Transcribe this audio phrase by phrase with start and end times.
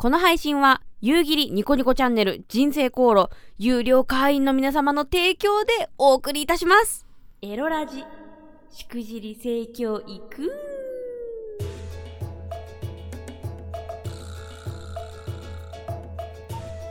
[0.00, 7.06] この配信は、夕霧ニコニコチャンネル人生航路有料会員の皆様の提供でお送りいたします。
[7.42, 8.02] エロラジ、
[8.70, 10.50] しくじり盛況いく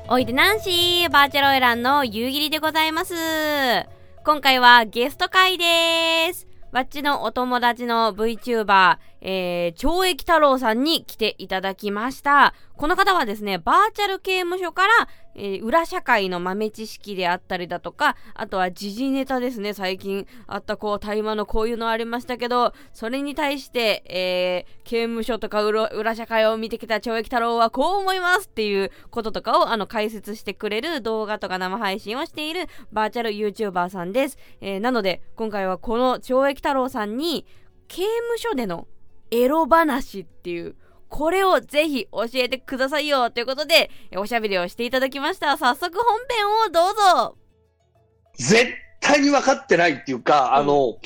[0.08, 3.16] おいでナンシーバーチャルオイランの夕霧でございます。
[4.24, 6.46] 今回はゲスト会です。
[6.72, 12.54] わっちのお友達の VTuber、えー、懲役太郎さんに来ていただきました。
[12.76, 14.94] この方はですね、バーチャル刑務所から、
[15.36, 34.38] えー裏社会の豆知識であったりだとか、あとは時事ネタですね、最近あったこう、大麻のこういうのありましたけど、それに対して、えー、刑務所とか裏社会を見てきた懲役太郎はこう思いますっていうこととかをあの解説してくれる動画とか生配信をしているバーチャル YouTuber さんです。
[34.62, 37.46] えーなので、今回はこの懲役太郎さんに、
[37.88, 38.88] 刑務所での
[39.32, 40.76] エロ話っていう、
[41.08, 45.58] これをぜひ教えてくださいよということで、えおしゃべりをしていただきました。
[45.58, 47.38] 早速本編をどうぞ
[48.38, 50.98] 絶対に分かってないっていうか、あの、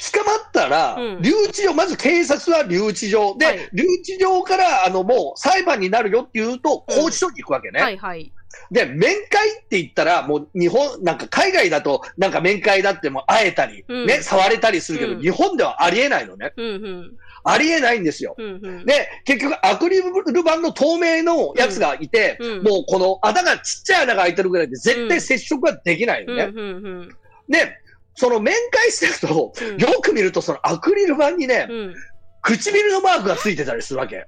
[0.00, 7.80] 捕まったら、うん留置場、まず警察は留置場で、はい留置場から、あの、もう裁判になるよっていうと、うん拘置所に行くわけね。
[7.80, 8.32] はいはい。
[8.70, 16.52] で、面会って言ったら、もう日本、なんか海外だと、なんか面会だってもう会えたり、うんね、触れたりするけど、うん日本ではありえないのね。
[16.56, 17.12] うんうん。
[17.44, 18.34] ありえないんですよ。
[18.38, 18.84] うんうん。
[18.86, 20.10] で、結局、アクリル
[20.40, 26.44] 板の透明のやつがいて、うんもうこの穴がちっちゃい穴が開いてるぐらいで、絶対接触はできないのね。
[26.44, 27.08] うんうんうん。
[27.48, 27.76] で、
[28.14, 31.94] その面会してると、うんよく見ると、そのアクリル板にね、うん。
[32.42, 34.26] 唇のマークがついてたりするわけ。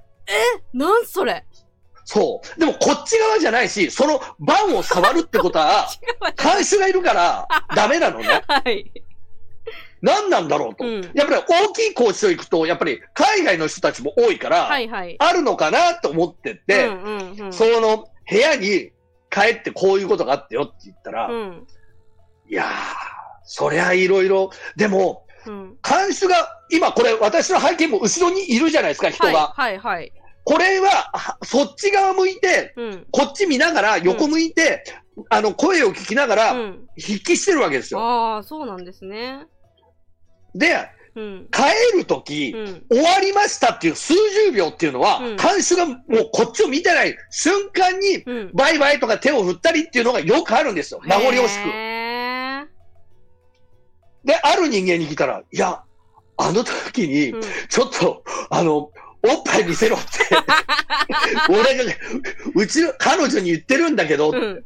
[0.73, 1.45] なんそれ？
[2.05, 2.61] そう。
[2.61, 5.89] でも、こっち側じゃないし、その板を触るってことは、
[6.37, 7.47] 監守がいるから、
[7.77, 8.43] ダメなのね。
[8.49, 8.91] はい。
[10.03, 10.84] 何なんだろうと。
[10.84, 15.17] うんやっぱり大きい拘置所行くと、やっぱり海外の人たちも多いから、はいはい。
[15.19, 17.53] あるのかなと思ってて、うんうんうん。
[17.53, 18.91] その部屋に
[19.31, 21.67] 帰ってこういうことがあってよって言ったら、うん。
[22.50, 22.69] いやー、
[23.44, 25.77] そりゃいろいろ、でも、うん。
[25.82, 29.32] 監守が、今これ私の背景も後ろにいるじゃないですか、人が。
[29.32, 30.12] はいはいはい。
[30.44, 33.06] これは、はそっち側向いて、うん。
[33.12, 34.82] こっち見ながら、横向いて、
[35.31, 36.87] あの、声を聞きながら、うん。
[37.00, 38.00] 筆記してるわけですよ。
[38.00, 39.47] ああ、そうなんですね。
[40.55, 41.49] で、うん。
[41.51, 41.63] 帰
[41.97, 42.85] るとき、うん。
[42.89, 44.15] 終わりましたっていう数
[44.47, 48.51] 十秒っていうのは、うん監守がもうこっちを見てない瞬間に、うん。
[48.55, 51.01] バイバイとか手を振ったりっていうのがよくあるんですよ。
[51.05, 51.93] 名残惜しく。
[54.25, 55.83] で、ある人間に聞いたら、いや、
[56.39, 58.91] あの時に、うんちょっと、あの、おっ
[59.45, 60.07] ぱい見せろって、
[61.49, 61.84] 俺が、
[62.55, 64.65] うちの、彼女に言ってるんだけど、うん。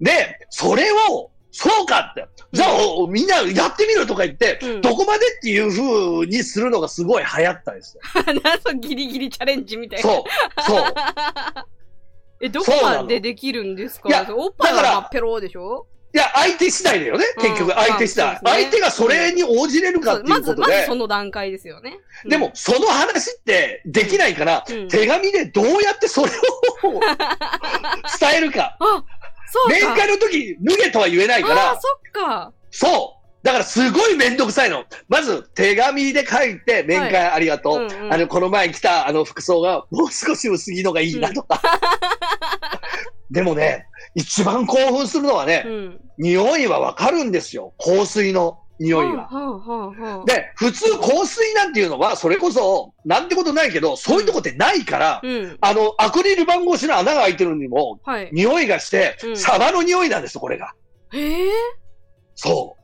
[0.00, 1.30] で、それを、
[1.60, 4.80] そうかって、じゃあ、おみんなやってみろとか言って、うん。
[4.80, 8.02] どこまでっていう風にするのがすごい流行ったんですよ。
[8.80, 10.02] ギリギリチャレンジみたいな。
[10.08, 10.22] そう、
[10.62, 10.84] そう。
[12.40, 14.08] え、どこまでできるんですか？
[14.08, 15.88] いやおっぱいはだからまあペロでしょ？
[16.14, 17.42] いや、相手次第だよね、うん。
[17.42, 18.40] 結局、相手次第、ね。
[18.42, 21.98] 相手がそれに応じれるかっていまず、うことで、まずその段階ですよね。
[22.24, 22.30] うん。
[22.30, 24.88] でも、、その話ってできないから、うん。
[24.88, 27.00] 手紙でどうやってそれを
[28.20, 28.78] 伝えるか。
[28.80, 29.04] あ、
[29.50, 29.86] そうか。
[29.86, 32.52] 面会の時、脱げとは言えないかああ、ら、そっか。
[32.70, 33.18] そう。
[33.42, 34.84] だからすごいめんどくさいの。
[35.08, 37.76] まず、手紙で書いて、面会ありがとう。
[37.76, 41.60] うんうんあの、この前来たあの服装が、もう少し薄着のがいいなとか。
[43.30, 46.00] でもね、一番興奮するのはね、うん。
[46.18, 47.74] 匂いはわかるんですよ。
[47.78, 49.28] 香水の匂いが。
[50.24, 55.58] で、普通香水なんていうのは、それこそ、なんてことないけど、そういうとこってないから、うん。
[55.60, 58.30] あの、アクリル板越しの穴が開いてるのにも、はい。
[58.32, 60.72] 匂いがして、うんサバの匂いなんですよ、これが。
[61.12, 61.50] へえ。
[62.34, 62.82] そう。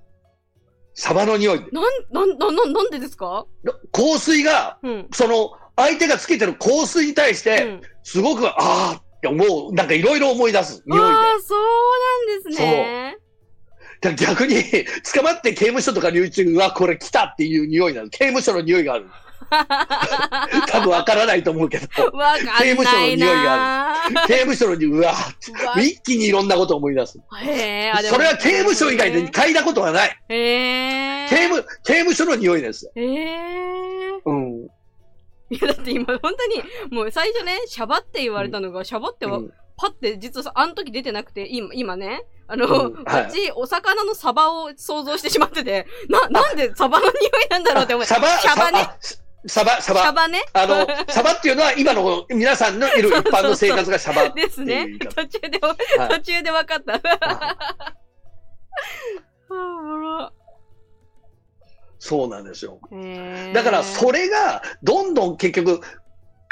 [0.94, 1.58] サバの匂い。
[1.72, 3.46] なん、なん、なん、なんでですか？
[3.92, 5.08] 香水が、うん。
[5.12, 11.04] その、相手がつけてる香水に対しうて、ん、すごく、ああって思う、なんかいろいろ思い出す、匂いで。
[11.04, 13.13] ああ、そうなんですね。
[14.12, 14.62] 逆に、
[15.14, 18.08] 捕まって刑務所とか留置は、これ来たっていう匂いなの。
[18.08, 19.06] 刑務所の匂いがある。
[20.68, 23.94] 多分わからないと思うけど、わかんないな刑務所の匂いが
[24.26, 25.14] 刑務所の匂い、うわ
[25.76, 27.18] 一気にいろんなことを思い出す。
[27.42, 30.18] へそれは刑務所以外で嗅いだことはない。
[30.28, 32.90] 刑務、刑務所の匂いです。
[32.94, 34.10] へえ。
[34.24, 34.68] うん。
[35.50, 48.14] いや、だって今、本当に、もう最初ね、シャバって言われたのが、シャバっては、うんパって、実はさ、あの時出てなくて、今、今ね、あの、うんはいうち、お魚のサバを想像してしまってて、な、なんでサバの匂いなんだろうって思って。
[48.14, 48.88] サバ、シャバね。
[49.46, 50.42] サバ、サバ、シャバね。
[50.52, 54.98] あの、サバっていうのは今の皆さんのいる 一般の生活がシャバですね。
[54.98, 55.74] 途中で、は
[56.06, 56.94] い途中で分かった。
[56.94, 60.32] あーおもろ
[61.98, 62.78] そうなんですよ。
[63.54, 65.80] だからそれがどんどん結局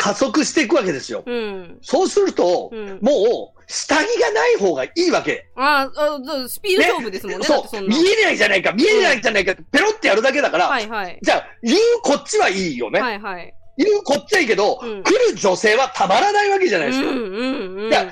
[0.02, 1.22] 加速していくわけですよ。
[1.24, 1.78] うん。
[1.80, 2.98] そうすると、うん。
[3.00, 5.46] もう、下着がない方がいいわけ。
[5.54, 7.46] ああ、スピード勝負ですもんね。
[7.46, 11.20] だってそ、そう見えないじゃないか、見えないじゃないか、ペロってやるだけだから、はいはい。
[11.22, 13.00] じゃあ、言うこっちはいいよね。
[13.00, 13.54] はいはい。
[13.78, 17.08] 言うこっちはいいけど、うん来る女性はたまらないわけじゃないですか。
[17.08, 17.88] うんうんうん。
[17.88, 18.10] いや、考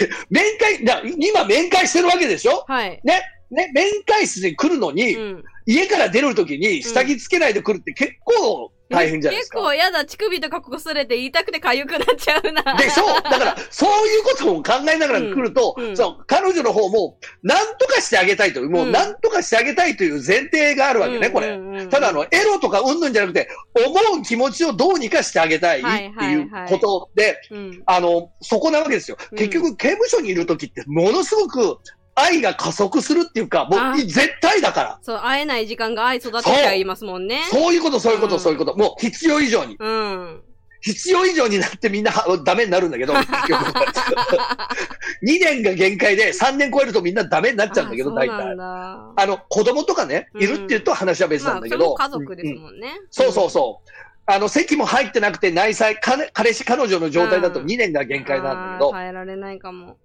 [0.00, 2.64] えて、面会、いや今面会してるわけでしょ？
[2.66, 3.00] はい。
[3.04, 5.44] ね、ね、面会室に来るのに、うん。
[5.66, 9.58] 家から出るときに下着つけないで来るって結構大変じゃないですか。
[9.58, 12.76] 結構やだ、乳首とかこすれて言いたくて痒くなっちゃうな。
[12.76, 21.58] でしょだから、そういうことも考えながら来ると、うんうんそう、彼女の方も、なんとかしてあげたいという、もう、うんなんとかしてあげたいという前提があるわけね、これ。
[21.58, 23.48] れただ、あの、エロとかうんぬんじゃなくて、
[23.86, 26.06] 思う気持ちをどうにかしてあげたいってはい
[26.36, 27.82] うはいことで、うん。
[27.86, 29.16] あの、そこなわけですよ。
[29.32, 31.78] うん結局、刑務所にいるときって、ものすごく
[32.14, 34.98] 愛が加速するっていうか、もあう、絶対だから。
[35.02, 37.42] そう、会えない時間が愛育てちゃいますもんね。
[37.50, 38.76] そういうこと、そういうこと、うんそういうこと。
[38.76, 39.76] もう、必要以上に。
[39.78, 40.42] うん。
[40.80, 43.64] 必要以上になってみんなはダメになるんだけど、 結局。
[45.22, 48.56] 2年が限界で3年超えるとみんなダメになっちゃうんだけど、大体。
[48.56, 49.12] だ。
[49.16, 51.96] あの、子供とかね、うんいるって言うと話は別なんだけど。
[51.96, 52.92] まあそれも家族ですうんうんもんね。
[53.10, 53.90] そうそうそう。
[54.26, 59.96] あの、席も入ってなくて内妻、彼彼氏、彼女の状態だとうん2年が限界なんだけど、あー耐えられないかも。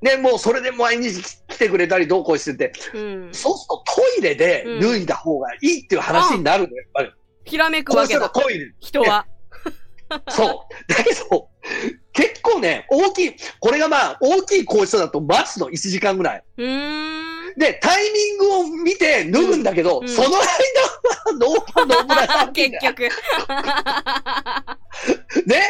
[0.00, 3.28] ね、もうそれで毎日来てくれたりどうこうしてて、うん。
[3.32, 7.10] そうするとトイレで脱いだ方がいいっていう話になるのよ、やっぱり。
[7.44, 8.28] ひらめくわけだ。
[8.30, 8.74] トイレ。
[8.80, 9.26] 人は。
[10.28, 10.92] そう。
[10.92, 11.48] だけど、
[12.12, 16.44] 結構ね、大きい、これがまあ、大きい更衣室だと待つの1時間ぐらい。
[16.56, 20.44] で、タイミングを見て脱ぐんだけど、うんうんその間は
[21.32, 23.02] ノーノーブラさん 結局。
[25.46, 25.62] ね、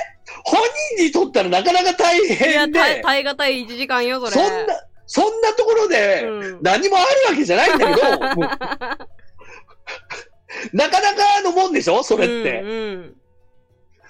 [0.44, 0.60] 本
[0.96, 4.32] 人にとったらなかなか大いや、変で、耐え耐え難い1時間よ、それ。
[4.32, 8.46] そんな、そんなところで、うん何もあるわけじゃないんだけど、も う
[10.76, 12.02] なかなかのもんでしょ？
[12.02, 13.14] それって、うん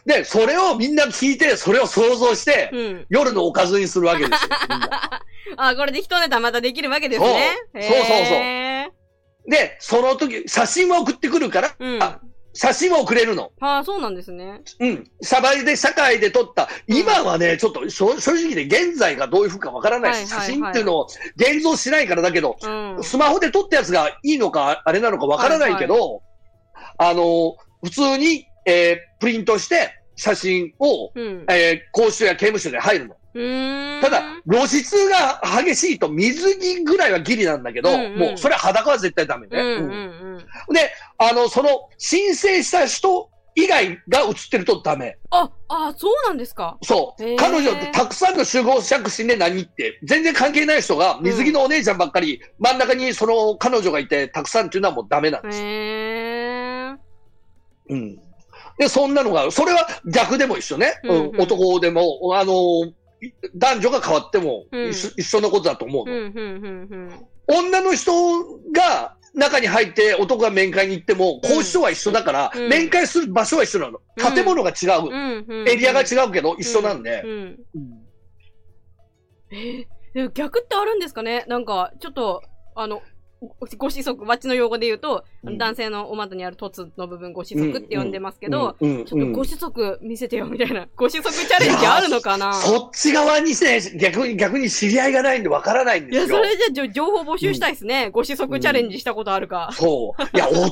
[0.07, 2.79] で、それをみんな聞いて、それを想像して、うん。
[2.79, 3.07] うん。
[3.11, 4.39] 夜のおかずにするわけですよ。
[5.59, 7.59] あ、これで一ネタまたできるわけですね。
[7.75, 8.89] そうそうそうそうへ
[9.47, 12.03] で、その時、写真は送ってくるから、ーうん。
[12.03, 12.21] あ
[12.61, 13.53] 写真は送れるの。
[13.61, 14.63] ああ、そうなんですね。
[14.81, 15.09] うん。
[15.23, 21.07] サバイで社会で撮った、今はね、ちょっと正正直で現在がどういうふうかわからないし、はいはいはい写真っていうのを
[21.37, 22.99] 現像しないからだけど、うん。
[23.01, 26.23] スマホで撮ったやつがいいのか、あれなのかわからないけど、
[26.99, 31.45] あの、普通に、えープリントして写真を、うん。
[31.49, 33.18] えー公衆や刑務所で入るの。
[34.01, 39.61] ただ、露出が激しいと水着ぐらいはギリなんだけど、うんうんもうそれは裸は絶対ダメね。
[39.61, 40.75] うんうんうんうん。
[40.75, 45.19] で、あの、その申請した人以外が映ってるとダメ。
[45.31, 46.79] あ、あ、そうなんですか？
[46.83, 47.37] そう。
[47.37, 55.61] 彼女ってたくさんの集合着信で何って、全然関係ない人が水着のお姉ちゃんばっかり、真ん中にその彼女がいてたくさんっていうのはもうダメなんです。
[57.91, 58.19] うん。
[58.79, 61.01] で、そんなのが、それは逆でも一緒ね。
[61.03, 62.53] うんうんうん男でも、あの、
[62.87, 62.95] い
[63.55, 64.91] 男女が変わってもうん。
[64.91, 66.13] 一緒,、一緒のことだと思うの、
[67.49, 68.13] 女の人
[68.73, 72.69] が中に入って男が面会に行っても、交渉は一緒だから、うん。
[72.69, 74.01] 面会する場所は一緒なの。
[74.17, 74.35] うん。
[74.35, 75.69] 建物が違う。
[75.69, 77.23] エリアが違うけど一緒なんで。
[77.25, 77.27] う。
[77.27, 77.31] ん。
[77.31, 78.09] うん。
[80.15, 81.45] でも逆ってあるんですかね？
[81.49, 82.43] なんか、ちょっと、
[82.75, 83.03] あの、
[83.41, 90.89] ごご子息、バッチの用語で言うと、うん男性のお股にある凸の部分、ご子息って呼んでますけど、うんうんちょっとご子息見せてよ、みたいな。
[90.97, 92.53] ご子息チャレンジあるのかな？
[92.53, 96.39] そっち側にね、逆に、逆に知り合いがないんでわからないんいや、ですよ。
[96.39, 98.11] それじゃ情報募集したいですね。
[98.11, 99.71] ご子息チャレンジしたことあるか。
[99.73, 100.37] そう。
[100.37, 100.71] いや、男の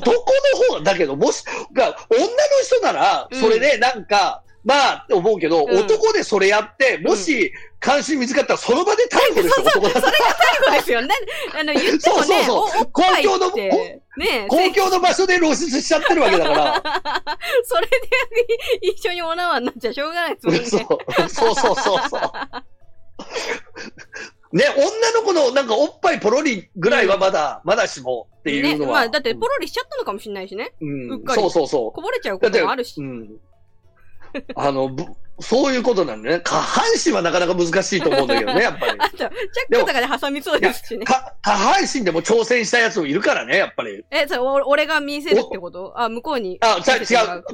[0.78, 2.28] 方、だけど、もし、が、女の
[2.64, 10.12] 人なら、うんそれでなんか、まあ、思うけど、うん男でそれやって、もし、関心見つかったら、その場で逮捕ですよ、 男だったら。
[10.64, 11.14] そうですよね。
[11.54, 13.50] あの、言ってもね、そうそうそう公共の
[14.16, 16.82] ね、公共の場所で露出しちゃってるわけだから。
[17.62, 17.96] それで
[18.80, 20.64] 一緒にお縄になっちゃしょうがないですもんね。
[20.64, 20.80] そう
[21.28, 22.20] そうそうそうそう。
[24.56, 28.86] ね、女の子のなんかおっぱいポロリぐらいはまだ、まだしもっていうのは。
[28.86, 30.74] ね、まあ、だってポロリしちゃったのかもしれないしね。
[30.80, 31.92] うん、うっかりそうそうそう。
[31.92, 33.00] こぼれちゃうこともあるし。
[33.00, 33.38] うん。
[34.56, 35.04] あの、ぶ
[35.38, 36.40] そういうことなんだね。
[36.40, 38.92] 下半身はなかなか難しいと思うんだけどね、 やっぱり。
[38.98, 39.30] あと、チャッ
[39.70, 41.04] クとかで挟みそうですしね。
[41.04, 44.02] か下半身でも挑戦したやつもいるからね、やっぱり。
[44.10, 45.92] え、それ、お俺が見せるってこと？
[45.94, 46.58] あ、向こうに。
[46.62, 47.44] あ、違う。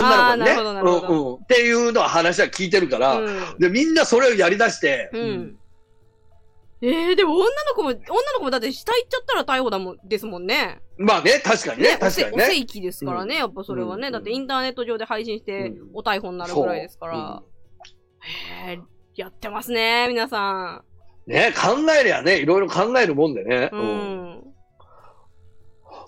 [0.00, 1.34] あーなるほどなるほどうんうん。
[1.42, 3.58] っていうのは話は聞いてるから、うん。
[3.58, 5.57] で、みんなそれをやり出して、うん。
[6.80, 8.02] えー、でも女の子も、女の
[8.38, 10.80] 子もだって下行っちゃったら逮捕だもん、ですもんね。
[10.96, 12.44] まあね、確かにね、おせ確かにね。
[12.44, 14.08] お正規ですからね、やっぱそれはね。
[14.08, 17.42] うんだってインターネット上で配信してうんお逮捕になるぐらいですから。
[18.68, 18.80] へえ、
[19.16, 20.82] やってますね、皆さ
[21.26, 23.66] ね、考えりゃね、いろいろ考えるもんでね。
[23.66, 23.76] ん。
[23.76, 24.44] うん。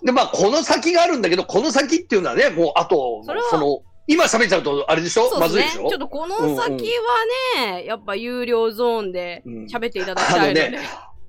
[0.03, 5.29] で、まあ、この先があるんだけど、この先っていうのはね、もう、あと、その、今喋っちゃうと、あれでしょ？
[5.29, 5.61] そうですね。
[5.61, 5.89] まずいでしょ？
[5.89, 6.85] ちょっとこの先
[7.55, 10.79] はね、やっぱ有料ゾーンでうん喋っていただきたいのね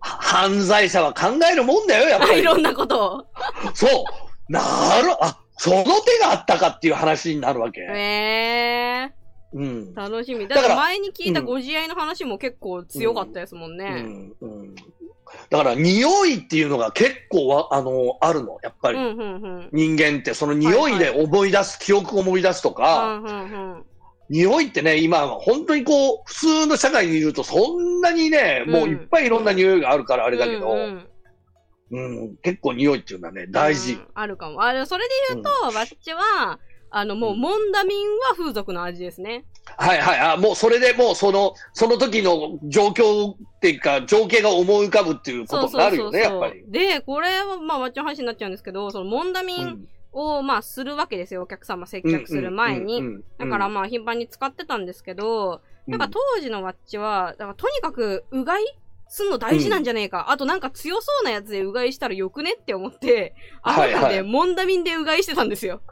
[0.01, 2.41] 犯罪者は考えるもんだよ、やっぱり。
[2.41, 3.27] いろんなことを。
[3.73, 3.91] そう。
[4.49, 4.59] な
[5.01, 7.81] る、あ、その手があったかっていう話になるわけ。
[7.83, 9.13] ええ
[9.55, 9.97] うんー、。
[9.97, 10.49] 楽しみ。
[10.49, 13.91] だからら前に聞いたうんご自愛の話も結構強かったですもんうね。
[14.03, 14.75] んうん
[15.51, 18.99] だから、匂いっていうのが結構わ、あの、あるの、やっぱり。
[18.99, 19.69] うん、うん、うん。
[19.73, 23.85] 人間って、その匂いで思い出す、記憶を思い出すとうか、ん、うん、うん。
[24.29, 31.09] 匂いってね、今、本当にこう、普通の社会にいると、そんなにね、もういっぱいいろんな匂いがあるからあれだけど、ううんん
[31.91, 33.97] うん結構匂いっていうのはね、大事う。
[33.97, 34.63] んあるかも。
[34.63, 36.59] あれ、それで言うと、わっちは、
[36.91, 39.45] あの、もう、モンダミンは風俗の味ですね。
[39.77, 40.19] はいはい。
[40.19, 46.65] あ、もうそれでもうその、その時の状況っていうか、情景が思い浮かぶっていうことになるよね、やっぱり。
[46.69, 51.43] で、これは、まあ、わっちの話になっちゃうんですけど、その、モンダミンを、まあ、するわけですよ。
[51.43, 52.99] お客様接客する前に。
[52.99, 58.65] うんうんうんうんだから、まあ、頻繁に使ってたんですけど、なんか当時のワッチは、だからとにかく、うがい
[59.13, 60.31] すんの大事なんじゃねえか。
[60.31, 65.83] あとなんか強そうなやつでうがいしたらよくねって思って、あはいはいので、モンダミンでうがいしてたんですよ。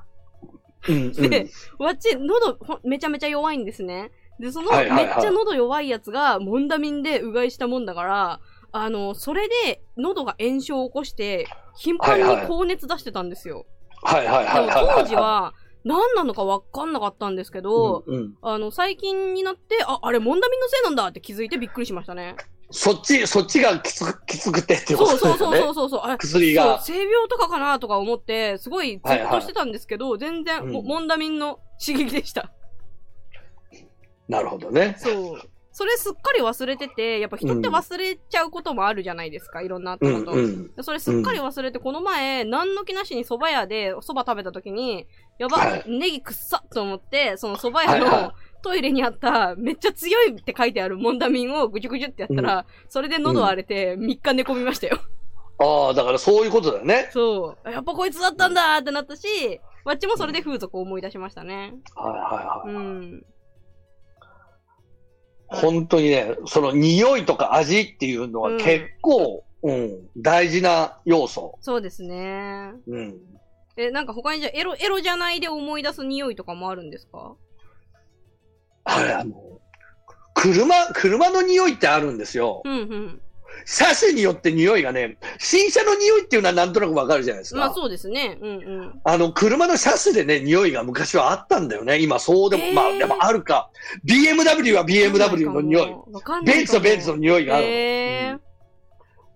[0.89, 4.11] うんうんで、わっち、喉めちゃめちゃ弱いんですね。
[4.39, 4.89] で、その、めっ
[5.21, 8.41] ちゃ喉弱いやつが、モンダミンでうがいしたもんだから、
[8.73, 11.47] あの、それで喉が炎症を起こして、
[11.77, 13.67] 頻繁に高熱出してたんですよ。
[14.03, 15.03] はいはいでもはいはいはい。
[15.03, 22.37] 当時は、何なのかわかんなかったんですけど、うんうんあの、最近になって、あ、あれ、モンダミンのせいなんだって気づいてびっくりしましたね。
[22.71, 25.39] そっち、そっちがきつく、きつくてっていうこそうとだよね。
[25.39, 26.01] そうそうそうそうそう。
[26.01, 26.81] あれ薬が。
[26.81, 32.53] 性病とかかなとか思って、すごいずっとしてたんですけど、全然、もうんモンダミンの刺激でした。
[34.29, 34.97] なるほどね。
[34.99, 35.41] そう。
[35.73, 40.37] それすっかり忘れてて、やっぱ人って忘れちゃうこともあるじゃないですか、いろんなあったうんこと。
[40.37, 40.75] うん。
[40.75, 45.07] でそれすっかり忘れて、この前、何の気なしに蕎麦屋で蕎麦食べた時に、
[45.39, 48.33] やば、はいネギくっさと思って、その蕎麦屋はいはの
[48.63, 54.99] トイレにあった、めっちゃ強いって書いてあるモンダミンをぐじゅぐじゅってやったら、それで喉荒れて3日寝込みましたよ。
[55.59, 57.11] ああ、だからそういうことだよね。
[57.13, 57.71] そう。
[57.71, 61.75] やっぱこいつだったんだってなったし、わっちもそれで風俗を思い出しましたね。
[61.95, 62.85] はいはういはい。
[62.87, 63.25] ん。
[65.49, 71.59] 本当にね、その匂いとか味っていうのは結構、うん、大事な要素。
[71.61, 72.73] そうですね。
[72.87, 73.19] うん。
[73.77, 77.35] え、なんか他にじゃあエロ、エロじゃないで思い出す匂いとかもあるんですか？
[78.93, 79.35] あれ、あの、
[80.35, 82.63] 車、車の匂いってあるんですよ。
[82.65, 83.21] うんうん。
[83.67, 87.61] 車種によって匂いがね、新車の匂いっていうのはなんとなくわかるじゃないですか。
[87.61, 88.39] まあそうですね。
[88.41, 89.01] うんうん。
[89.05, 91.99] あの、車の車種でね、匂いが昔はあったんだよね。
[92.01, 93.71] 今そうでも、えーまあでもあるか。
[94.05, 95.95] BMW は BMW の匂い。
[96.45, 97.67] ベンツはベンツの匂いがある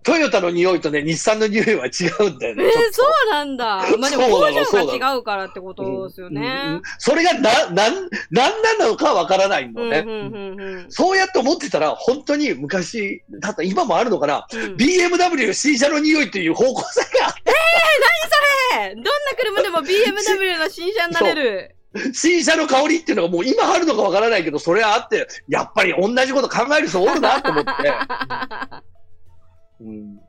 [0.05, 2.71] トヨタの匂いとね、日産の匂いは違うんだよえね。
[2.71, 3.65] ちょっとー、そうなんだ。
[3.97, 6.81] まあでも工場が違うからってことですようんうんね。
[6.99, 10.03] それがな、なん、なんなのかわからないのね。
[10.05, 10.85] うんうんうんうん。
[10.89, 17.33] そうやって思ってたら、本当に昔、だった今もあるのかな、うん BMW 新車の匂いっていう方向性があっ
[18.77, 21.75] えどんな車でも BMW の新車になれる。
[21.93, 27.71] て、新車の香りっていうのがもう今あるのかわからないけど、それはあって、やっぱり同じこと考える人おるなと思って。
[29.81, 30.19] うん。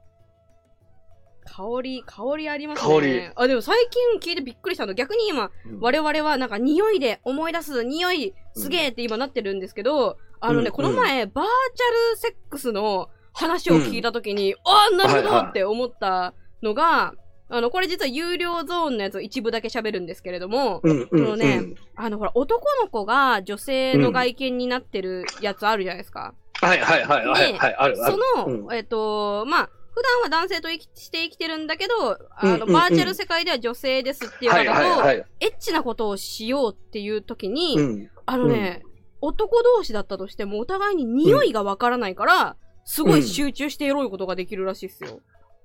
[1.47, 2.95] 香り、香りありますね。
[2.95, 3.31] 香り。
[3.35, 4.95] あ、でも最近聞いてびっくりしたの。
[4.95, 5.50] 逆に今、
[5.81, 10.73] 我々はなんか匂いで思い出す、匂いすげえって今なってるんですけど、あのね、うん。
[10.73, 15.43] この前、バーチャルセックスの話を聞いたときに、ああ、なるほはいはい。
[15.45, 17.15] どって思ったのが、
[17.49, 21.62] あの、これ実は有料ゾーンのやつを一部だけ喋るんですけれども、うんうんそのね
[21.95, 26.35] あの、ほら、男の子が女性の外見になってるやつあるじゃないですか。
[26.60, 28.16] はいはいはいはい、はい、あるある。
[28.34, 38.82] その、うん、えっ、ー、と、まあ、普段は男性と生きして生きてるんだけど、あの、うんうんうん、バーチャル世界では女性ですっていう方と、はいはいはい、エッチなことをしようっていう時に、うん、あのね、
[39.22, 45.20] うん、男同士だったとしてもお互いに匂いがわからないから、すごい集中してエロいことができるらしいっすよ。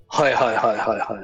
[0.08, 1.20] はいはいはいはいはいはいは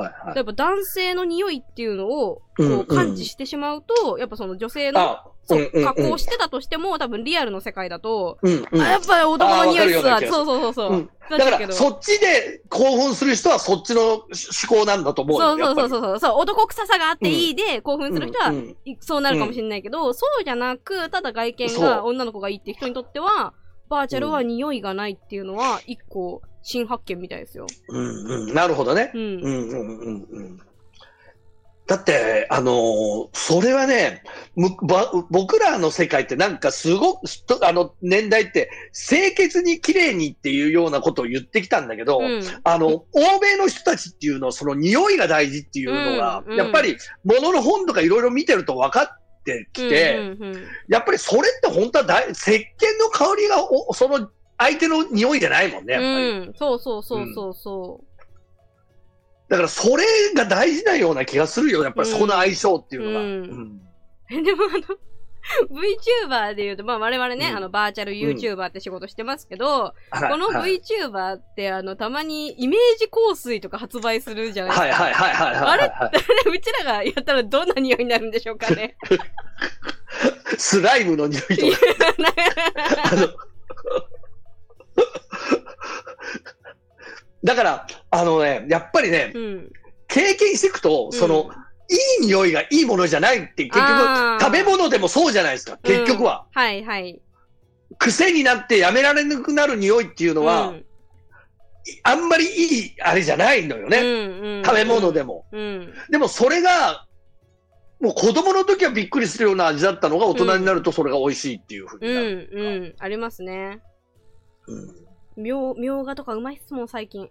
[0.00, 0.36] い、はい。
[0.36, 5.18] やっぱ男性の匂いっていうのを、こう感知してしまうと、やっぱその女性の
[5.48, 8.82] そう加工してたとしても、多分リアルの世界だと、うんうん。
[8.82, 10.20] あやっぱ男の匂いっすわ。
[10.20, 10.92] そうそうそうそう。
[10.92, 14.24] うんだだから、そっちで興奮する人はそっちの思
[14.66, 15.66] 考なんだと思うよ。
[15.66, 16.00] そうそうそうう。
[16.00, 16.38] そうそうそう。
[16.38, 18.54] 男臭さがあっていいで、興奮する人は、
[19.00, 23.52] そうなるかもしれないけど、そうじゃなく、ただ外見が女の子がいいって人にとっては、
[23.90, 27.66] バーチャルは匂いがないっていうのは、一個、新発見みたいですよ。
[27.88, 28.54] うんうん。
[28.54, 29.10] なるほどね。
[29.14, 29.20] うん。
[29.20, 30.60] うんうんうんうん。
[31.88, 34.22] だって、あのーそれはね、
[35.30, 42.42] 僕らの世界ってなんかすごく、とあの年代って清潔に綺麗にっていうようなことを言ってきたんだけど、うん。
[42.62, 43.04] あの、欧
[43.40, 52.56] 米の人たちっていうのはその匂いが大事っていうのが、うんうんやっぱり物の本とかいろいろ見てると分かっってきて、うんうんうんやっぱりそれって本当は大石鹸
[52.98, 56.30] の香りがおその相手の匂いじゃないもんね、やっぱり。
[56.30, 58.04] うん、そうそうそうそうそ
[59.48, 63.20] だからそれが大事なような気がするよ、やっぱりそこの相性っていうのが。
[63.20, 63.80] うんうん
[64.40, 64.44] う。
[64.44, 64.98] でもあの、
[66.28, 75.02] VTuber で言うと、まあ我々ね、うんあの、バーチャル YouTuber って仕事してますけど、はいこのはい VTuber って、あの、たまにイメージ香水とか発売するじゃないですか。
[75.04, 75.70] はいはいはいはいはいはいはい。
[75.70, 78.96] あれうちらがやったらどんな匂いになるんでしょうかね。
[80.58, 81.78] スライムの匂いとか。
[83.12, 83.28] あの
[87.48, 89.72] だから、あのね、やっぱりね、うん。
[90.06, 91.50] 経験していくと、その、
[92.20, 96.44] いい匂いがいいものじゃないって、結局、食べ物でもそうじゃないですか、結局は。
[96.54, 97.22] うんはいはい。
[97.98, 100.84] 癖になってやめられなくなる匂いっていうのは、うん
[102.02, 103.98] あんまりいい、あれじゃないのよね。
[103.98, 105.46] うんうん食べ物でも。
[105.52, 105.94] うん。
[106.10, 107.06] でもそれが、
[107.98, 112.48] もう子供の時はびっくりするような味だったのが大人になるとそれが美味しいっていうふううん、になる。
[112.52, 112.94] うん。
[112.98, 113.80] ありますね。
[114.66, 117.30] うんみょう、みょうがとかうまいっすもん、最近。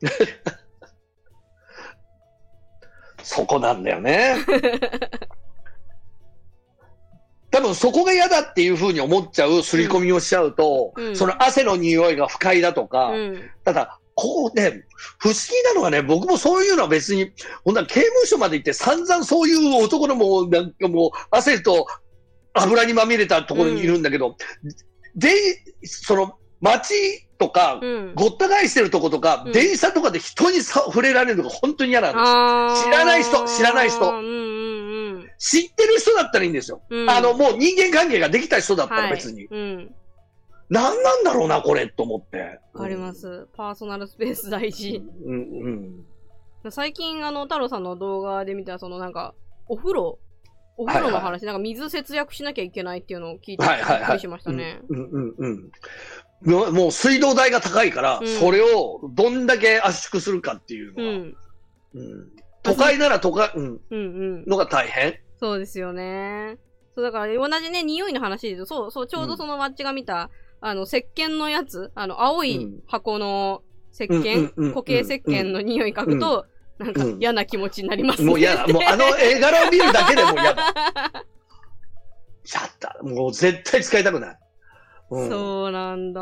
[3.22, 4.36] そこなんだよね。
[7.50, 13.50] 多分そこが嫌だっていうふうに思っちゃう刷り込みをしちゃうと、うんその汗の匂いが不快だとか、うん。
[13.64, 14.84] ただ、こうね、
[15.18, 17.32] 不思議なのがね、僕もそういうのは別に、
[17.64, 21.86] ほんなら刑務所まで行って散々そういう男のもう、なんかもう、汗と
[22.52, 24.36] 油にまみれたところにいるんだけど、
[25.14, 25.30] で、
[25.84, 28.14] その、街とか、うん。
[28.14, 34.58] ごった返してるとことか、うん電車とかで人にさ触れられるのが本当に嫌なんです知らない人知らない人うんうん
[35.38, 36.82] 知ってる人だったらいいんですよ。
[36.90, 37.02] うん。
[37.02, 39.46] うんあの、、もう人間関係ができた人だったはいら別に。
[39.46, 39.94] うん。
[40.68, 42.58] 何なんだろうな、これ、と思って。
[42.74, 43.14] わかりま。
[43.14, 43.46] す。
[43.56, 45.02] パーソナルスペース大事。
[45.24, 46.04] うん、
[46.64, 46.72] うん。
[46.72, 49.34] 最近、あの、太郎さんの動画で見た、そのなんか、
[49.68, 50.18] お風呂
[50.78, 54.80] お風呂の話、はいなんか水節約しなきゃいけないっていうのを聞いて、びはいはいはいっくりしましたね。
[54.88, 56.74] うんうんうん。
[56.74, 61.36] もう水道代が高いから、うんそれをどんだけ圧縮するかっていうのは、うん。
[61.94, 62.28] うん
[62.62, 64.44] 都会なら都会、うん、うんうん。
[64.46, 65.18] のが大変。
[65.40, 66.58] そうですよね。
[66.94, 76.46] そう、だから同じね、匂いの話でそう、そう、ちょうどそのマッチが見た、あの、石鹸のやつ、あの、青い箱の石鹸、うんうん固形石鹸の匂い嗅ぐと、
[76.78, 78.28] なんかうん嫌な気持ちになりますね。
[78.28, 78.66] もう嫌だ。
[78.66, 80.62] もうあの絵柄を見るだけでも嫌だ。
[82.54, 82.98] やった。
[83.02, 84.38] もう絶対使いたくない。
[85.10, 86.20] うん、そうなんだ。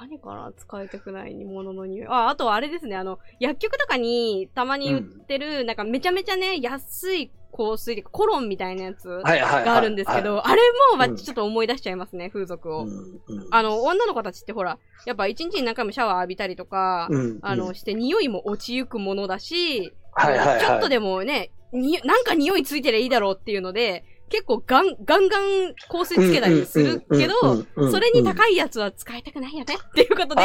[0.00, 0.52] 何かな？
[0.56, 2.06] 使いたくないものの匂い。
[2.08, 2.96] あ、あとはあれですね。
[2.96, 9.08] あの、薬局とかにたまに売ってる、なんかめちゃめちゃね、安い香水でコロンみたいなやつ。
[9.22, 10.62] があるんですけはい、ど、あれ
[10.96, 12.84] もちょっと思い出しちゃいますね、風俗を。
[12.84, 13.48] うんうん。
[13.50, 20.60] あの、女の子たちってほら、やっぱ一日に何回もシャワー浴びたりとか、うんあの、して匂いも落ちゆくものだし、はいはいはい。
[20.60, 30.42] ちょっとでもね、に、なんか匂いついてりゃいいだろうっていうので、結構ガン、ガンガン香水つけたりするけど、それにい高いやつは使いたくないよねっていうことで、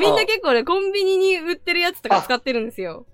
[0.00, 3.06] みんな結構ね、コンビニに売ってるやつとか使ってるんですよ。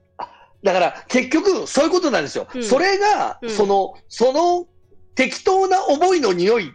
[0.62, 2.46] だから、結局、そういうことなんですよ。
[2.54, 2.64] うん。
[2.64, 3.50] それが、うん。
[3.50, 4.66] その、その、
[5.14, 6.72] 適当な思いの匂い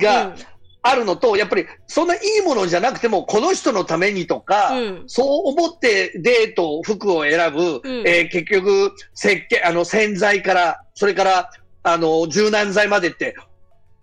[0.00, 0.34] が
[0.82, 5.04] あるのと、やっぱり、そんないいものじゃなくても、この人のためにとか、うん、うん。
[5.06, 8.08] そう思ってデート、服を選ぶ、うん。
[8.08, 11.50] えー結局、石鹸、あの、洗剤から、それから、
[11.82, 13.36] あの、柔軟剤までって、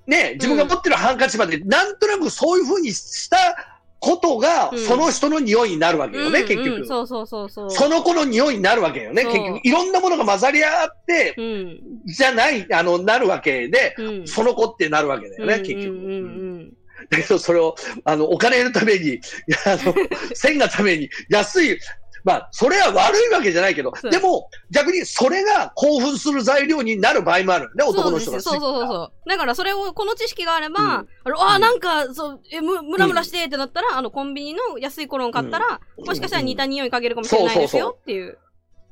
[0.07, 3.74] ね、自分が持ってるハンカチまで、なんとなくそういうふうにした
[4.05, 6.75] ことが、うんその人の匂いになるわけよね、うん結局。
[6.77, 7.71] うんそうそうそうそう。
[7.71, 9.59] その子の匂いになるわけよね、結局。
[9.63, 11.79] いろんなものが混ざり合って、うん。
[12.05, 14.27] じゃない、あの、なるわけで、うん。
[14.27, 15.85] その子ってなるわけだよね、結局。
[15.85, 16.17] うんう
[16.59, 16.73] ん。
[17.09, 19.19] だけど、それを、あの、お金のために、
[19.65, 19.93] あの、
[20.35, 21.79] 線がために、安い、
[22.25, 29.29] まあ、それは悪いわけじゃないけどでも、逆にそれが興奮する材料になる場合もあるよね、男の人がそうそうそうそう。
[29.29, 30.89] だからそれを、この知識があれば、うん。
[30.89, 38.39] あのあー、なんか、そう、え、む、ムラムラしてってなったら、あの、コンビニの安いコロン買ったら、もしかしたら似た匂い嗅げるかもしれないですよっていう。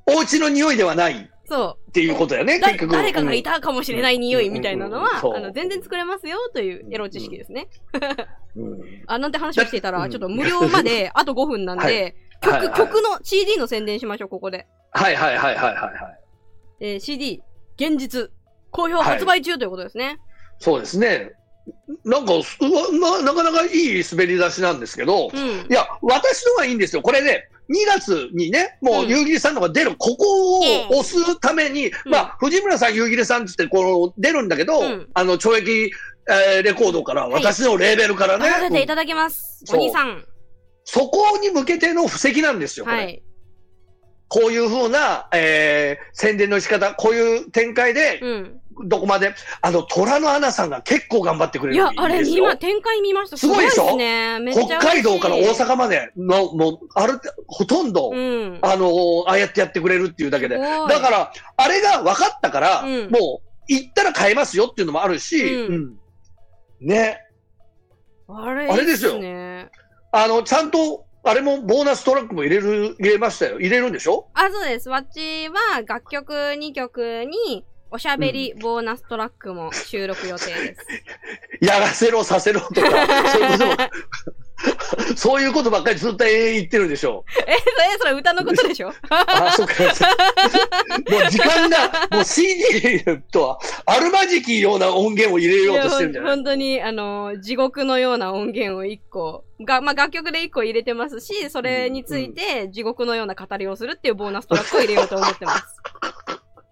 [0.05, 1.13] お家の匂いではない。
[1.13, 2.93] っそていうことだよね、結局。
[2.93, 3.55] 誰かがいた。
[3.55, 7.67] たかもしれない匂いみたいなのは、あの、全然作れますよというエロ知識ですね。
[8.55, 8.79] うん。
[9.07, 14.67] あ、なんて話をしていたら、だちょっと無料まであと5分なんで、はい曲、はいはい曲の CD の宣伝しましょう、ここで。
[14.91, 15.95] はいはいはいはいはいはい。
[16.79, 17.41] えー CD、
[17.77, 18.29] 現実、
[18.71, 20.17] 好評発売中ということですね。
[20.60, 21.32] そうですね。
[22.03, 25.39] なんか、ななかなかいい滑り出しなんですけど、うん。
[25.39, 27.01] いや、私のはいいんですよ。
[27.01, 35.91] これね、2月にね、もう、うん夕霧さんのが出る、ここをうん押すために、うんまあ、藤村さん、夕霧さんってこう、出るんだけど、うんあの、懲役、
[36.29, 39.63] えーレコードから、はい私のレーベルからね、うん出させていただきます。
[39.71, 40.25] お兄さん。
[40.85, 42.97] そこに向けての布石なんですよ、これ。
[42.97, 43.23] はい。
[44.27, 48.59] こういう風な、えー、宣伝の仕方、こういう展開で、うん。
[48.87, 53.37] どこまで、あの、虎の穴さんが結構頑張ってくれるいや、あれ、今、展開見ました。
[53.37, 53.89] すごいでしょ？
[53.89, 54.39] すね。
[54.51, 58.57] 北海道から大阪までの、もう、ある、ほとんど、うん。
[58.63, 60.57] あのーああやってやってくれるっていうだけで。
[60.57, 67.19] だから、あれが分かったから、うんもう、行ったら買えますよっていうのもあるし、うんうんね。
[68.27, 69.19] あれ、あれですよ。
[70.15, 73.60] あの、ちゃんと、あれもボーナストラックも入れる、入れましたよ。
[73.60, 74.28] 入れるんでしょ？
[74.36, 74.89] あ、そうです。
[74.89, 80.86] わっちは楽曲2曲に、おしゃべりボーナストラックも収録予定です。
[81.65, 83.73] やらせろ、させろとか、そういうことも、
[85.15, 88.93] そういうことばっかりずっと言ってるんでしょえ、それ、それ歌のことでしょ？
[89.10, 89.84] あ、そっか。
[91.10, 91.78] もう時間が、
[92.12, 105.63] もう CD とは、あるまじきような音源を入れようとしてるんじゃない本当に、あの、地獄のような音源を1個、が、まあ、楽曲で1個入れてますし、それについて地獄のような語りをするっていうボーナストラックを入れようと思ってます。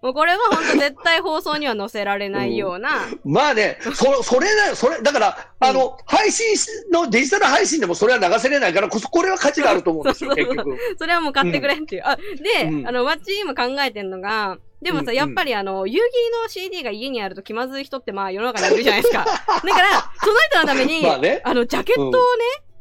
[0.02, 10.78] もうこれは本当絶対放送には載せられないような、まあね、そ、それだ、それ、だから、あの、配信しの、デジタル配信でもそれは流せれないから、こそ、これは価値があると思うんですよ、そうそう結局。
[10.98, 12.02] それはもう買ってくれっていう。
[12.04, 19.24] あ、で、うんあの、わっち今考えてんのが、でもさ、うんうんやっぱりあの、夕霧の CD が家にあると気まずい人ってまあ世の中にいるじゃないですか。
[19.24, 21.40] だから、その人のために、 まあね。
[21.44, 22.18] あの、ジャケットをね、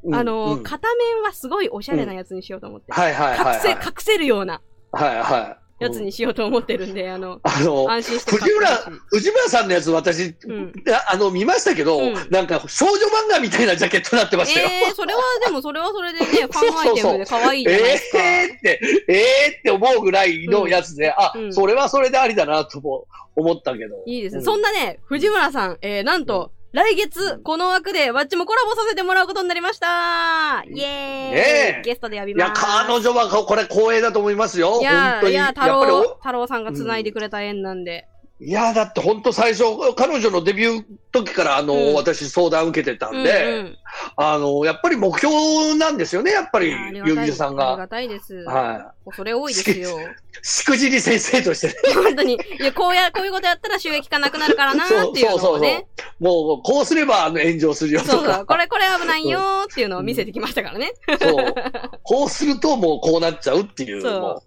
[0.05, 2.91] うんあの、うん片面はすごいおしゃれなやつにしようと思って。
[2.91, 3.77] はいはいはい、隠せ、はい。
[3.85, 5.60] 隠せるようなはいはい。
[5.81, 8.67] やつにしようと思ってるんで、あの、あの、安心して藤村
[9.07, 10.73] 藤村さんのやつ私、うん。
[10.87, 12.13] ああの、見ましたけど、うん。
[12.29, 14.67] なんか少女漫画みたいなジャケットになってましたよ。
[14.69, 18.19] えー、それはでもそれはそれでね、 ファンアイテムで可愛いじゃないですか。
[18.19, 21.53] えーって、えーって思うぐらいのやつで、あ、うん。
[21.53, 24.03] それはそれでありだなとも思ったけど。
[24.05, 24.39] いいですね。
[24.39, 24.45] うん。
[24.45, 32.61] そんなね、藤村さん、えー、なんと、来月、この枠で、わっちもコラボさせてもらうことになりましたイエーイ、ねえゲストで呼びいや、ます。
[32.61, 34.79] 彼女はここれ光栄だと思いますよ。
[34.79, 35.33] いや本当に。
[35.33, 38.07] いや、太郎お、太郎さんが繋いでくれた縁なんで。
[38.43, 39.63] いや、だって本当最初、
[39.95, 43.77] 彼女のデビュー時から、あの、うん私相談受けてたんで、うんうん
[44.15, 47.77] あの、やっぱり目標なんですよね、やっぱりゆうぎさんありが。
[47.77, 48.33] がたいです。
[48.45, 49.99] はそれ多いですよ。
[49.99, 50.03] い。
[50.41, 51.73] しくじり先生としてね。
[51.93, 52.33] 本当に。
[52.33, 55.85] いや、こうや、こういうことやったら収益化なくなるからなーっていうのをね。
[56.19, 58.11] もう、こうすれば、あの、炎上するよとか。
[58.13, 58.45] そうそう。
[58.47, 60.93] これ、これ危ないよーっていうのを見せてきましたからね。
[61.21, 61.53] そう。
[62.01, 64.01] こうすると、もうこうなっちゃうっていう。
[64.01, 64.43] そうも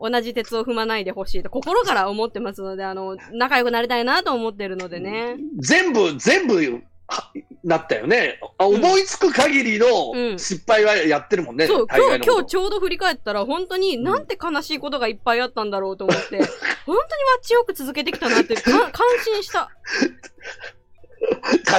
[0.00, 5.36] 同じ鉄を踏まないでほしいと心から思ってますので、あの、仲良くなりたいなと思ってるのでね。
[5.58, 8.38] う全部、全部、はなったよね。
[8.58, 11.66] あうん思いつく限りうんの失敗はやってるもんね。
[11.66, 16.46] そう、大今日、今日ちょうど振り返ったら、本当になんて悲しいことがいっぱいあったんだろうと思って、本
[16.86, 16.98] 当にわ
[17.38, 19.70] っちよく続けてきたなって、か 感心した。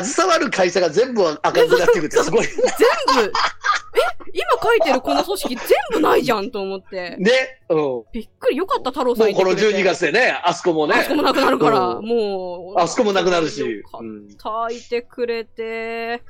[0.04, 2.47] 携わる会社が全部赤字になっていくってすごい。
[2.47, 2.65] 全部、
[3.21, 3.32] え
[4.34, 7.15] 今書いてるこの組織全部ないじゃんと思って。
[7.19, 7.31] ね。
[7.69, 7.77] うん。
[7.77, 9.77] もびっくり、よかった、太郎うさんいてこのくれて。
[9.77, 10.95] 12月でね、あそこもね。
[10.95, 12.79] あそこもなくなるから、うんもう。
[12.79, 13.60] あそこもなくなるし。
[13.62, 16.21] よかっうんた、いてくれて。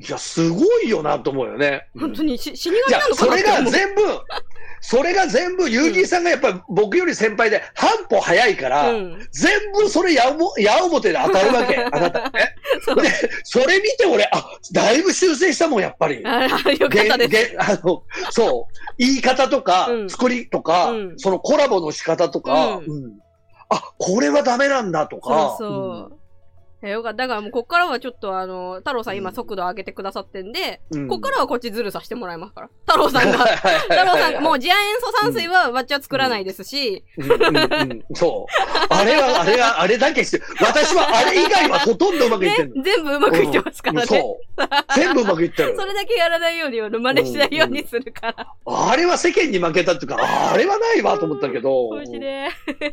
[0.00, 1.88] いや、すごいよなと思うよね。
[1.98, 3.64] 本当にし死神なの、かそれなって思う。
[3.64, 4.02] が全部、
[4.80, 9.28] それが全部、ゆうぎさんがやっぱり僕より先輩で、半歩早いから、うん。
[9.32, 11.76] 全部それ矢も矢面で当たるわけ。
[11.90, 12.54] あなたね。
[12.84, 13.10] そうで、
[13.44, 16.22] それ見て俺、あ、だいぶ修正したもん、やっぱり。
[16.24, 17.56] ああよかったです。
[17.58, 22.80] あの、そう、言い方とか、うん作りとか、うんそのコラボの仕方とか、
[23.70, 25.56] あ、これはダメなんだとか。
[25.58, 26.17] そうそう。
[26.82, 27.18] えよかった。
[27.18, 32.70] だからもうこっからはちょっとあの、太郎さん今速度上げてくださってんで、うんこっからはこっちズルさせてもらいますから。
[32.86, 33.38] 太郎さんが。
[33.88, 38.94] 太郎さんが、もう次亜塩素酸水はわっちは作らないですし、うんうんうんそう。
[38.94, 44.06] あれは、あれは、あれだけして、私はあれ以外はほとんどうまくいってんの。、ね全部うまくいってますからね。
[44.06, 44.94] そう。
[44.94, 45.74] 全部うまくいってる。
[45.76, 48.46] それだけやらないように、真似しないようにするから。
[48.66, 50.18] あれは世間に負けたっていうか、
[50.52, 51.90] あれはないわと思ったけど。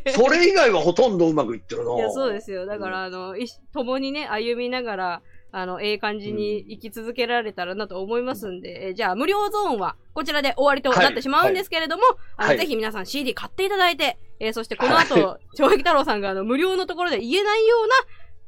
[0.08, 1.96] それ以外はほとんどうまくいってるな。
[1.96, 2.66] いや、そうですよ。
[2.66, 12.02] だから、あの、いし共にね、歩みながら、あの、ええ感じに生き続けられたらなと思いますんで、えじゃあ、無料ゾーンは、こちらで終わりとなってしまうんですけれども、
[12.36, 17.94] あの、はいぜひ皆さん CD 買っていただいて、えーそしてこの後、は超壁太郎さんが、あの、無料のところで言えないような、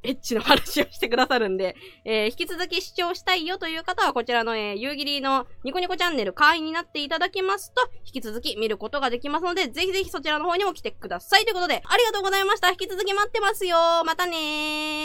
[0.05, 11.45] エッチな話をしてくださるんで、えー引き続き視聴したいよという方は、こちらの、えー、夕霧のニコニコチャンネル会員になっていただきますと、引き続き見ることができますので、ぜひぜひそちらの方にも来てください。
[11.45, 12.71] ということで、ありがとうございました。
[12.71, 13.77] 引き続き待ってますよ。
[14.05, 14.37] またね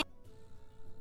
[0.02, 0.13] ー。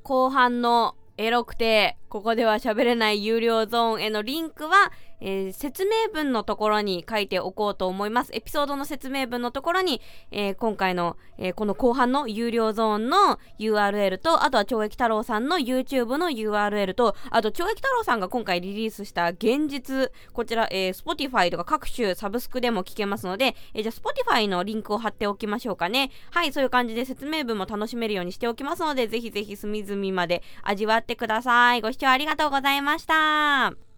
[0.04, 4.92] 後半のエロくて、ここでは喋れない有料ゾーンへのリンクは、
[5.24, 8.32] えー、説明文のところに書いておこうと思います。
[8.34, 26.12] エピソードの説明文のところに、えー、今回の、えー、この後半の有料ゾーンの URL と、あとは懲役太郎さんの YouTube の URL と、あと懲役太郎さんが今回リリースした現実、こちら、えー、Spotify とか各種サブスクでも聞けますので、えー、じゃあ Spotify のリンクを貼っておきましょうかね。
[26.32, 31.82] はい、そういう感じで説明文も楽しめるようにしておきますので、ぜひぜひ隅々まで味わってください。
[31.82, 33.93] ご視聴ありがとうございました。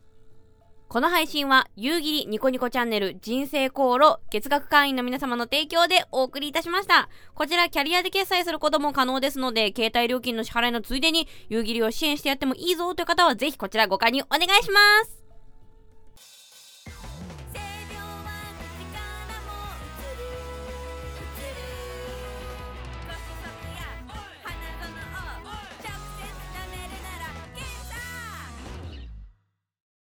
[0.88, 7.10] この配信は、夕霧ニコニコチャンネル人生航路月額会員の皆様の提供でお送りいたしました。
[7.34, 15.24] こちらキャリアで決済することも可能ですので、携帯料金の支払いのついでに夕霧を支援してやってもいいぞという方はぜひこちらご加入お願いします。